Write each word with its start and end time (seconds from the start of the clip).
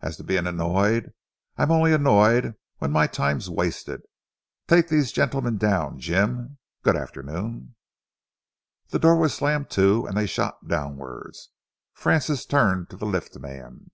"As 0.00 0.16
to 0.18 0.22
being 0.22 0.46
annoyed, 0.46 1.12
I 1.56 1.64
am 1.64 1.72
only 1.72 1.92
annoyed 1.92 2.54
when 2.78 2.92
my 2.92 3.08
time's 3.08 3.50
wasted. 3.50 4.00
Take 4.68 4.86
these 4.88 5.10
gents 5.10 5.34
down, 5.58 5.98
Jim. 5.98 6.58
Good 6.84 6.94
afternoon!" 6.94 7.74
The 8.90 9.00
door 9.00 9.16
was 9.16 9.34
slammed 9.34 9.68
to 9.70 10.06
and 10.06 10.16
they 10.16 10.26
shot 10.26 10.68
downwards. 10.68 11.50
Francis 11.94 12.46
turned 12.46 12.90
to 12.90 12.96
the 12.96 13.06
lift 13.06 13.36
man. 13.40 13.90